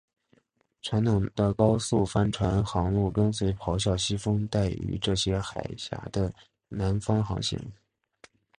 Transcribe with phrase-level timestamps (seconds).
[0.81, 6.33] 传统的高速帆船航路跟随咆哮西风带于这些海岬的
[6.69, 7.71] 南方航行。